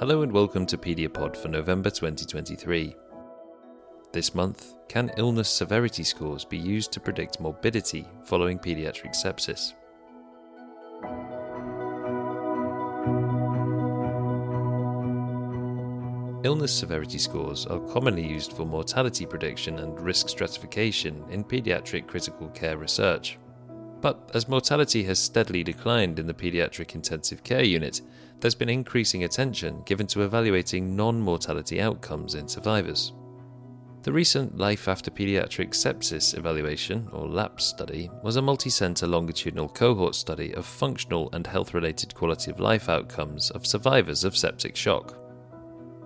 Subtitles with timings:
[0.00, 2.96] Hello and welcome to Pediapod for November 2023.
[4.14, 9.74] This month, can illness severity scores be used to predict morbidity following pediatric sepsis?
[16.46, 22.48] Illness severity scores are commonly used for mortality prediction and risk stratification in pediatric critical
[22.48, 23.38] care research.
[24.00, 28.00] But as mortality has steadily declined in the pediatric intensive care unit,
[28.40, 33.12] there's been increasing attention given to evaluating non mortality outcomes in survivors.
[34.02, 39.68] The recent Life After Pediatric Sepsis Evaluation, or LAPSE study, was a multi centre longitudinal
[39.68, 44.74] cohort study of functional and health related quality of life outcomes of survivors of septic
[44.74, 45.18] shock.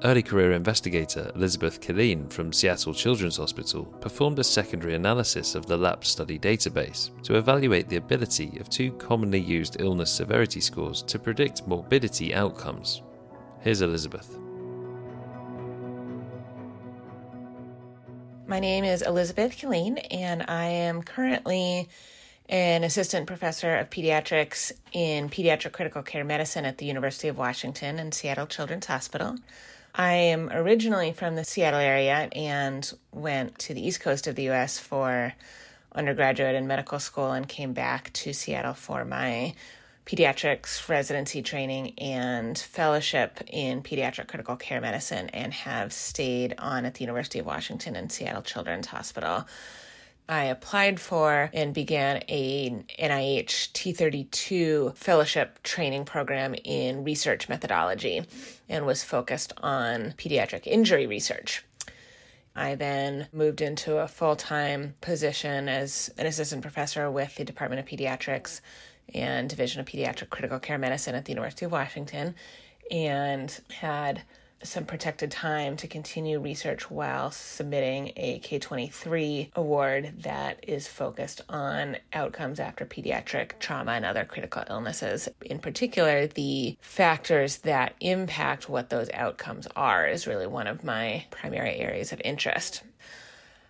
[0.04, 5.78] Early career investigator Elizabeth Killien from Seattle Children's Hospital performed a secondary analysis of the
[5.78, 11.18] LAPSE study database to evaluate the ability of two commonly used illness severity scores to
[11.18, 13.00] predict morbidity outcomes.
[13.60, 14.38] Here's Elizabeth.
[18.46, 21.88] My name is Elizabeth Killien, and I am currently
[22.50, 27.98] an assistant professor of pediatrics in pediatric critical care medicine at the University of Washington
[27.98, 29.38] and Seattle Children's Hospital.
[29.96, 34.50] I am originally from the Seattle area and went to the east coast of the
[34.50, 35.32] US for
[35.94, 39.54] undergraduate and medical school and came back to Seattle for my
[40.04, 46.94] pediatrics residency training and fellowship in pediatric critical care medicine and have stayed on at
[46.94, 49.46] the University of Washington and Seattle Children's Hospital.
[50.28, 58.22] I applied for and began a NIH T32 fellowship training program in research methodology
[58.68, 61.62] and was focused on pediatric injury research.
[62.56, 67.80] I then moved into a full time position as an assistant professor with the Department
[67.80, 68.62] of Pediatrics
[69.12, 72.34] and Division of Pediatric Critical Care Medicine at the University of Washington
[72.90, 74.22] and had
[74.62, 81.96] some protected time to continue research while submitting a K23 award that is focused on
[82.12, 85.28] outcomes after pediatric trauma and other critical illnesses.
[85.42, 91.26] In particular, the factors that impact what those outcomes are is really one of my
[91.30, 92.82] primary areas of interest.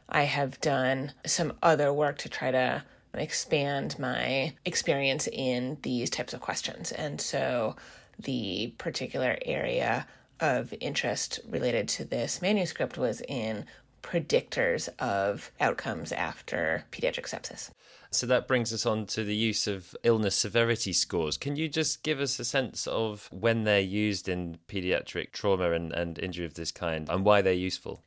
[0.09, 2.85] I have done some other work to try to
[3.15, 6.93] expand my experience in these types of questions.
[6.93, 7.77] And so
[8.19, 10.07] the particular area
[10.45, 13.65] of interest related to this manuscript was in
[14.03, 17.71] predictors of outcomes after pediatric sepsis.
[18.11, 21.37] So that brings us on to the use of illness severity scores.
[21.39, 25.93] Can you just give us a sense of when they're used in pediatric trauma and,
[25.93, 28.05] and injury of this kind and why they're useful?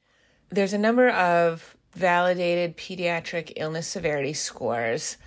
[0.50, 5.18] There's a number of validated pediatric illness severity scores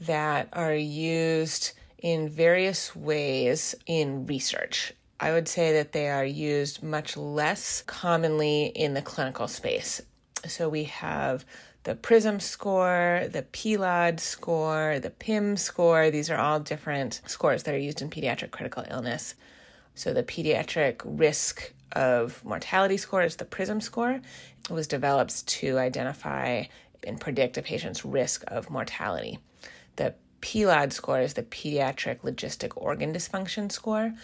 [0.00, 4.94] that are used in various ways in research.
[5.22, 10.00] I would say that they are used much less commonly in the clinical space.
[10.48, 11.44] So we have
[11.84, 16.10] the PRISM score, the PELOD score, the PIM score.
[16.10, 19.34] These are all different scores that are used in pediatric critical illness.
[19.94, 24.12] So the pediatric risk of mortality score is the PRISM score.
[24.12, 26.64] It was developed to identify
[27.06, 29.38] and predict a patient's risk of mortality.
[29.96, 34.14] The PELOD score is the pediatric logistic organ dysfunction score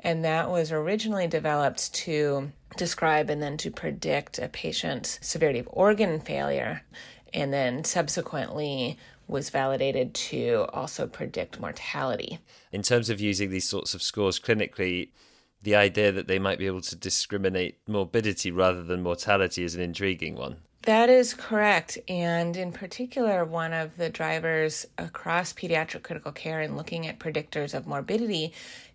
[0.00, 5.68] and that was originally developed to describe and then to predict a patient's severity of
[5.70, 6.82] organ failure,
[7.32, 8.98] and then subsequently
[9.28, 12.38] was validated to also predict mortality.
[12.72, 15.08] In terms of using these sorts of scores clinically,
[15.62, 19.80] the idea that they might be able to discriminate morbidity rather than mortality is an
[19.80, 20.58] intriguing one.
[20.86, 21.98] That is correct.
[22.06, 27.74] And in particular, one of the drivers across pediatric critical care and looking at predictors
[27.74, 28.52] of morbidity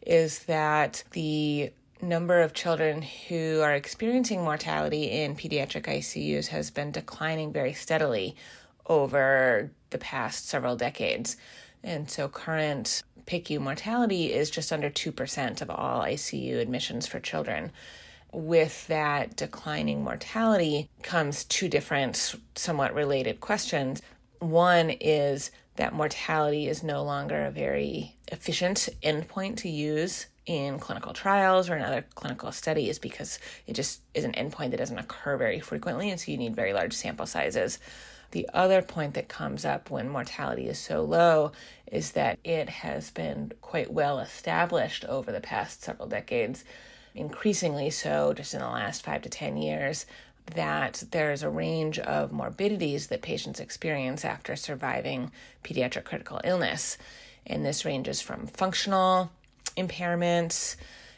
[0.08, 6.92] is that the number of children who are experiencing mortality in pediatric ICUs has been
[6.92, 8.38] declining very steadily
[8.86, 11.36] over the past several decades.
[11.84, 17.74] And so current PICU mortality is just under 2% of all ICU admissions for children.
[18.34, 24.02] With that declining mortality comes two different, somewhat related questions.
[24.40, 31.14] One is that mortality is no longer a very efficient endpoint to use in clinical
[31.14, 35.38] trials or in other clinical studies because it just is an endpoint that doesn't occur
[35.38, 37.80] very frequently, and so you need very large sample sizes.
[38.32, 41.52] The other point that comes up when mortality is so low
[41.92, 46.64] is that it has been quite well established over the past several decades,
[47.16, 50.06] increasingly so just in the last five to 10 years,
[50.56, 55.32] that there's a range of morbidities that patients experience after surviving
[55.64, 56.98] pediatric critical illness.
[57.46, 59.32] And this ranges from functional
[59.78, 60.76] impairments,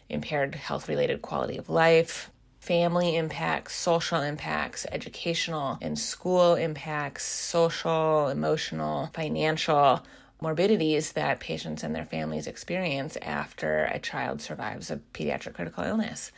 [0.09, 2.29] impaired health related quality of life,
[2.59, 10.01] family impacts, social impacts, educational and school impacts, social, emotional, financial
[10.43, 16.31] morbidities that patients and their families experience after a child survives a pediatric critical illness.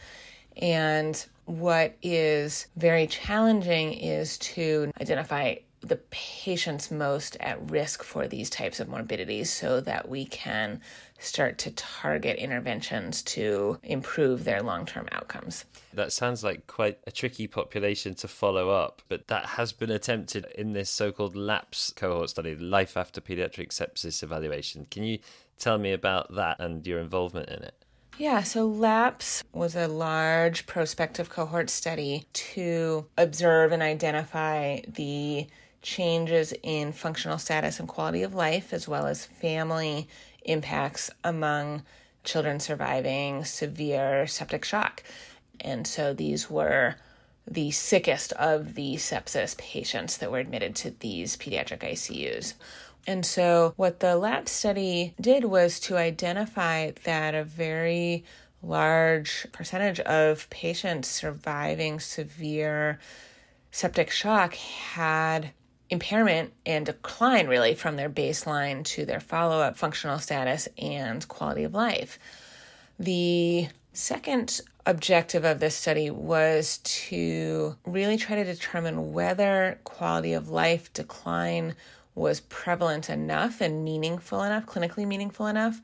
[0.57, 5.55] And what is very challenging is to identify
[5.87, 10.81] the patients most at risk for these types of morbidities so that we can
[11.19, 15.65] start to target interventions to improve their long term outcomes.
[15.93, 20.45] That sounds like quite a tricky population to follow up, but that has been attempted
[20.55, 24.87] in this so called LAPSE cohort study, Life After Pediatric Sepsis Evaluation.
[24.89, 25.19] Can you
[25.57, 27.75] tell me about that and your involvement in it?
[28.17, 35.47] Yeah, so LAPSE was a large prospective cohort study to observe and identify the
[35.85, 40.09] changes in functional status and quality of life, as well as family
[40.43, 41.83] impacts among
[42.23, 45.03] children surviving severe septic shock.
[45.61, 46.95] And so these were
[47.47, 52.55] the sickest of the sepsis patients that were admitted to these pediatric ICUs.
[53.07, 58.23] And so, what the lab study did was to identify that a very
[58.63, 62.97] large percentage of patients surviving severe
[63.69, 65.51] septic shock had
[65.89, 71.63] impairment and decline really from their baseline to their follow up functional status and quality
[71.63, 72.17] of life.
[72.99, 80.49] The second objective of this study was to really try to determine whether quality of
[80.49, 81.75] life decline
[82.13, 85.81] was prevalent enough and meaningful enough, clinically meaningful enough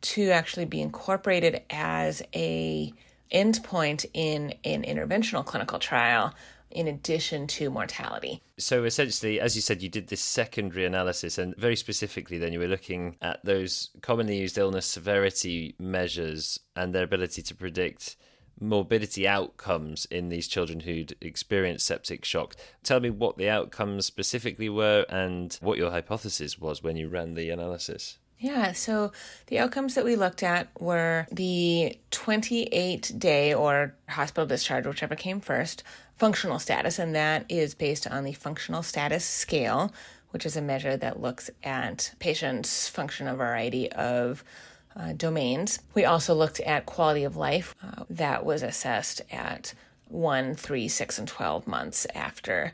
[0.00, 2.92] to actually be incorporated as a
[3.32, 6.34] endpoint in an interventional clinical trial
[6.70, 8.42] in addition to mortality.
[8.58, 12.58] So essentially, as you said, you did this secondary analysis, and very specifically, then you
[12.58, 18.16] were looking at those commonly used illness severity measures and their ability to predict
[18.60, 22.54] morbidity outcomes in these children who'd experienced septic shock.
[22.82, 27.34] Tell me what the outcomes specifically were and what your hypothesis was when you ran
[27.34, 28.18] the analysis.
[28.40, 29.12] Yeah, so
[29.48, 35.42] the outcomes that we looked at were the 28 day or hospital discharge, whichever came
[35.42, 35.82] first,
[36.16, 39.92] functional status, and that is based on the functional status scale,
[40.30, 44.42] which is a measure that looks at patients' function a variety of
[44.96, 45.80] uh, domains.
[45.92, 49.74] We also looked at quality of life uh, that was assessed at
[50.08, 52.72] one, three, six, and 12 months after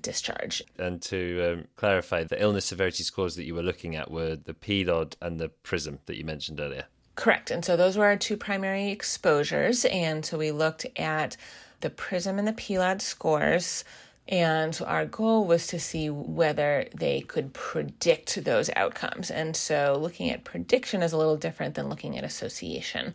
[0.00, 0.62] discharge.
[0.78, 4.54] And to um, clarify, the illness severity scores that you were looking at were the
[4.54, 6.86] PELOD and the PRISM that you mentioned earlier.
[7.14, 7.50] Correct.
[7.50, 9.84] And so those were our two primary exposures.
[9.86, 11.36] And so we looked at
[11.80, 13.84] the PRISM and the PELOD scores
[14.28, 19.30] and our goal was to see whether they could predict those outcomes.
[19.30, 23.14] And so looking at prediction is a little different than looking at association.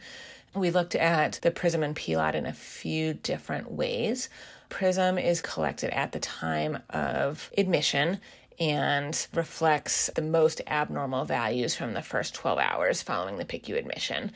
[0.54, 4.30] We looked at the PRISM and PELOD in a few different ways.
[4.70, 8.20] PRISM is collected at the time of admission
[8.60, 14.32] and reflects the most abnormal values from the first 12 hours following the PICU admission.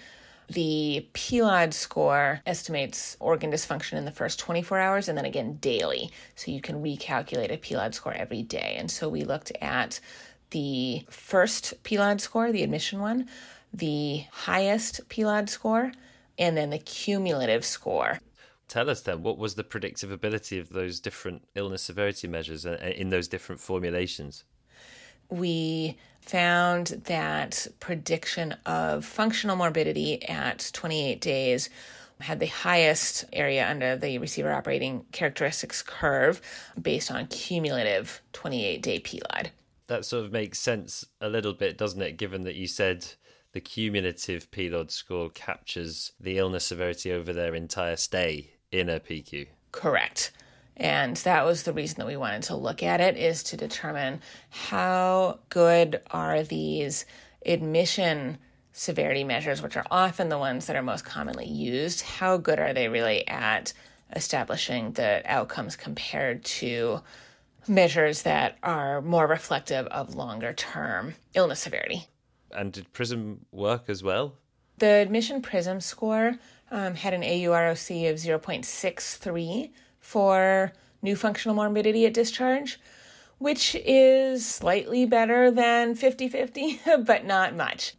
[0.49, 6.11] The PELOD score estimates organ dysfunction in the first 24 hours and then again daily.
[6.35, 8.75] So you can recalculate a PELOD score every day.
[8.77, 9.99] And so we looked at
[10.49, 13.27] the first PELOD score, the admission one,
[13.73, 15.93] the highest PELOD score,
[16.37, 18.19] and then the cumulative score.
[18.71, 22.77] Tell us then, what was the predictive ability of those different illness severity measures uh,
[22.95, 24.45] in those different formulations?
[25.31, 31.69] we found that prediction of functional morbidity at 28 days
[32.19, 36.39] had the highest area under the receiver operating characteristics curve
[36.79, 39.47] based on cumulative 28 day PELOD.
[39.87, 42.17] That sort of makes sense a little bit, doesn't it?
[42.17, 43.07] Given that you said
[43.53, 49.47] the cumulative PELOD score captures the illness severity over their entire stay in a PICU.
[49.71, 50.31] Correct.
[50.77, 54.21] And that was the reason that we wanted to look at it is to determine
[54.49, 57.05] how good are these
[57.45, 58.37] admission
[58.73, 62.73] severity measures, which are often the ones that are most commonly used, how good are
[62.73, 63.73] they really at
[64.15, 67.01] establishing the outcomes compared to
[67.67, 72.07] measures that are more reflective of longer term illness severity?
[72.51, 74.33] And did PRISM work as well?
[74.77, 76.35] The admission PRISM score
[76.71, 82.79] um, had an AUROC of 0.63 for new functional morbidity at discharge,
[83.37, 87.93] which is slightly better than 50 50, but not much.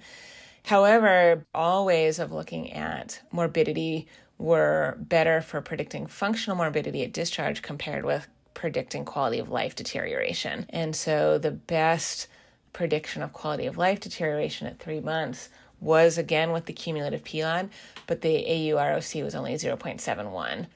[0.65, 4.07] However, all ways of looking at morbidity
[4.39, 10.67] were better for predicting functional morbidity at discharge compared with predicting quality of life deterioration.
[10.71, 12.29] And so the best
[12.73, 15.49] prediction of quality of life deterioration at three months
[15.83, 17.69] was again with the cumulative PELOD,
[18.07, 20.67] but the AUROC was only 0.71.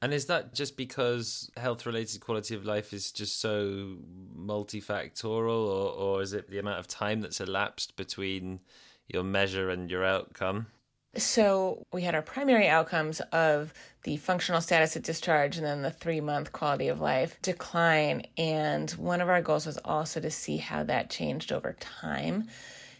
[0.00, 3.98] And is that just because health related quality of life is just so
[4.36, 8.60] multifactorial, or, or is it the amount of time that's elapsed between
[9.06, 10.66] your measure and your outcome?
[11.14, 15.90] So we had our primary outcomes of the functional status at discharge and then the
[15.90, 18.26] three month quality of life decline.
[18.38, 22.48] And one of our goals was also to see how that changed over time.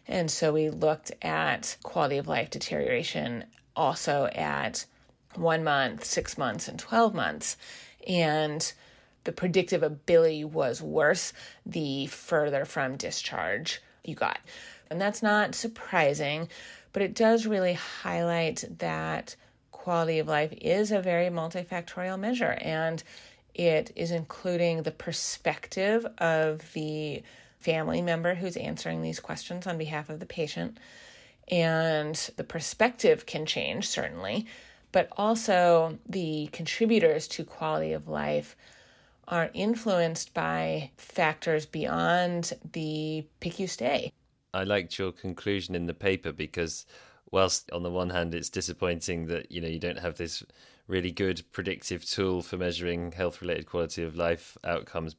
[0.08, 3.44] And so we looked at quality of life deterioration
[3.76, 4.84] also at
[5.34, 7.56] one month, six months, and 12 months.
[8.06, 8.72] And
[9.24, 11.32] the predictive ability was worse
[11.64, 14.40] the further from discharge you got.
[14.90, 16.48] And that's not surprising,
[16.92, 19.36] but it does really highlight that
[19.70, 23.02] quality of life is a very multifactorial measure and
[23.54, 27.22] it is including the perspective of the
[27.62, 30.78] family member who's answering these questions on behalf of the patient.
[31.48, 34.46] And the perspective can change, certainly,
[34.92, 38.56] but also the contributors to quality of life
[39.28, 44.12] are influenced by factors beyond the PICU stay.
[44.54, 46.86] I liked your conclusion in the paper because
[47.30, 50.42] whilst on the one hand it's disappointing that you know you don't have this
[50.86, 55.16] really good predictive tool for measuring health related quality of life outcomes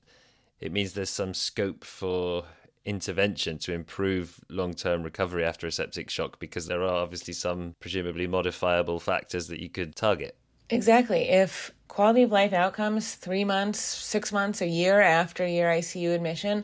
[0.63, 2.45] it means there's some scope for
[2.85, 7.75] intervention to improve long term recovery after a septic shock because there are obviously some
[7.81, 10.37] presumably modifiable factors that you could target.
[10.69, 11.27] Exactly.
[11.27, 16.63] If quality of life outcomes three months, six months, a year after your ICU admission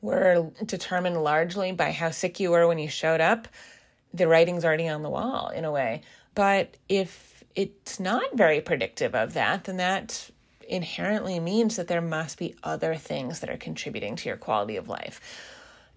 [0.00, 3.48] were determined largely by how sick you were when you showed up,
[4.14, 6.02] the writing's already on the wall in a way.
[6.36, 10.30] But if it's not very predictive of that, then that
[10.72, 14.88] inherently means that there must be other things that are contributing to your quality of
[14.88, 15.20] life.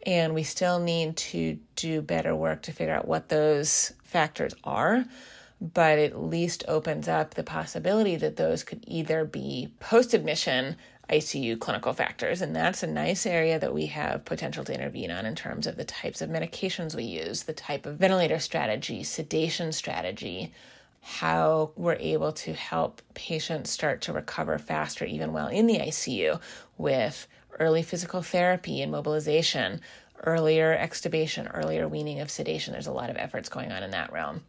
[0.05, 5.05] And we still need to do better work to figure out what those factors are.
[5.61, 10.75] But at least opens up the possibility that those could either be post admission
[11.09, 12.41] ICU clinical factors.
[12.41, 15.77] And that's a nice area that we have potential to intervene on in terms of
[15.77, 20.51] the types of medications we use, the type of ventilator strategy, sedation strategy,
[21.07, 26.41] how we're able to help patients start to recover faster, even while in the ICU,
[26.79, 27.27] with
[27.59, 29.81] early physical therapy and mobilization,
[30.23, 32.73] earlier extubation, earlier weaning of sedation.
[32.73, 34.45] There's a lot of efforts going on in that realm.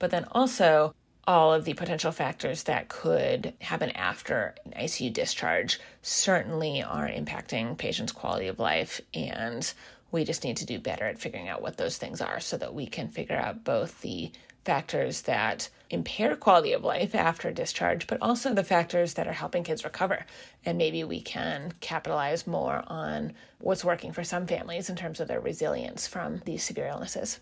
[0.00, 0.96] But then also,
[1.28, 7.78] all of the potential factors that could happen after an ICU discharge certainly are impacting
[7.78, 9.00] patients' quality of life.
[9.14, 9.72] And
[10.10, 12.74] we just need to do better at figuring out what those things are so that
[12.74, 14.32] we can figure out both the
[14.64, 19.64] factors that impair quality of life after discharge, but also the factors that are helping
[19.64, 20.24] kids recover.
[20.64, 25.28] And maybe we can capitalize more on what's working for some families in terms of
[25.28, 27.40] their resilience from these severe illnesses.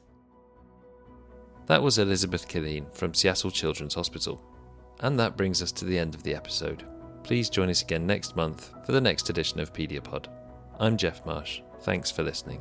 [1.67, 4.41] That was Elizabeth Killien from Seattle Children's Hospital.
[5.01, 6.85] And that brings us to the end of the episode.
[7.23, 10.27] Please join us again next month for the next edition of Pediapod.
[10.81, 11.61] I'm Jeff Marsh.
[11.83, 12.61] Thanks for listening.